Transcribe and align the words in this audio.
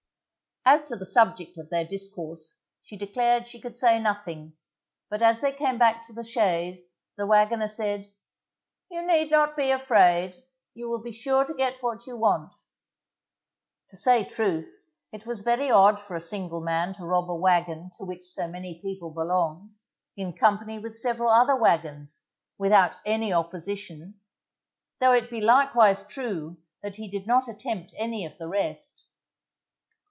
_As 0.73 0.83
to 0.83 0.95
the 0.95 1.05
subject 1.05 1.57
of 1.57 1.71
their 1.71 1.83
discourse 1.83 2.55
she 2.83 2.95
declared 2.95 3.47
she 3.47 3.59
could 3.59 3.75
say 3.79 3.99
nothing, 3.99 4.53
but 5.09 5.23
as 5.23 5.41
they 5.41 5.51
came 5.51 5.79
back 5.79 6.05
to 6.05 6.13
the 6.13 6.23
chaise, 6.23 6.95
the 7.17 7.25
wagoner 7.25 7.67
said, 7.67 8.11
You 8.91 9.01
need 9.01 9.31
not 9.31 9.57
be 9.57 9.71
afraid, 9.71 10.43
you 10.75 10.87
will 10.87 10.99
be 11.01 11.11
sure 11.11 11.43
to 11.45 11.55
get 11.55 11.81
what 11.81 12.05
you 12.05 12.15
want. 12.15 12.53
To 13.89 13.97
say 13.97 14.23
truth, 14.23 14.83
it 15.11 15.25
was 15.25 15.41
very 15.41 15.71
odd 15.71 15.99
for 15.99 16.15
a 16.15 16.21
single 16.21 16.61
man 16.61 16.93
to 16.93 17.05
rob 17.07 17.31
a 17.31 17.35
wagon 17.35 17.89
to 17.97 18.05
which 18.05 18.23
so 18.23 18.47
many 18.47 18.79
people 18.81 19.09
belonged, 19.09 19.73
in 20.15 20.31
company 20.31 20.77
with 20.77 20.95
several 20.95 21.31
other 21.31 21.55
wagons, 21.55 22.27
without 22.59 22.95
any 23.03 23.33
opposition, 23.33 24.19
though 24.99 25.11
it 25.13 25.31
be 25.31 25.41
likewise 25.41 26.03
true 26.03 26.57
that 26.83 26.97
he 26.97 27.09
did 27.09 27.25
not 27.25 27.47
attempt 27.47 27.95
any 27.97 28.27
of 28.27 28.37
the 28.37 28.47
rest. 28.47 28.99